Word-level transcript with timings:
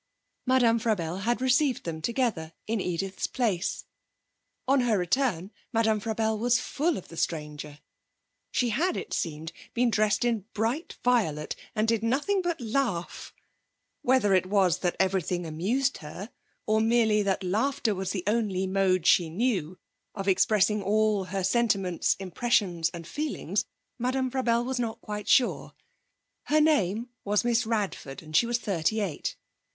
Madame 0.47 0.79
Frabelle 0.79 1.17
had 1.19 1.41
received 1.41 1.83
them 1.83 2.01
together 2.01 2.53
in 2.65 2.81
Edith's 2.81 3.27
place. 3.27 3.85
On 4.67 4.79
her 4.81 4.97
return 4.97 5.51
Madame 5.71 5.99
Frabelle 6.01 6.39
was 6.39 6.57
full 6.59 6.97
of 6.97 7.09
the 7.09 7.15
stranger. 7.15 7.77
She 8.51 8.69
had, 8.69 8.97
it 8.97 9.13
seemed 9.13 9.51
been 9.75 9.91
dressed 9.91 10.25
in 10.25 10.45
bright 10.55 10.97
violet, 11.03 11.55
and 11.75 11.87
did 11.87 12.01
nothing 12.01 12.41
but 12.41 12.59
laugh. 12.59 13.31
Whether 14.01 14.33
it 14.33 14.47
was 14.47 14.79
that 14.79 14.95
everything 14.99 15.45
amused 15.45 15.97
her, 15.97 16.31
or 16.65 16.81
merely 16.81 17.21
that 17.21 17.43
laughter 17.43 17.93
was 17.93 18.09
the 18.09 18.23
only 18.25 18.65
mode 18.65 19.05
she 19.05 19.29
knew 19.29 19.77
of 20.15 20.27
expressing 20.27 20.81
all 20.81 21.25
her 21.25 21.43
sentiments, 21.43 22.15
impressions 22.19 22.89
and 22.91 23.05
feelings, 23.05 23.65
Madame 23.99 24.31
Frabelle 24.31 24.65
was 24.65 24.79
not 24.79 24.99
quite 24.99 25.27
sure. 25.29 25.75
Her 26.45 26.59
name 26.59 27.09
was 27.23 27.43
Miss 27.45 27.67
Radford, 27.67 28.23
and 28.23 28.35
she 28.35 28.47
was 28.47 28.57
thirty 28.57 28.99
eight. 28.99 29.35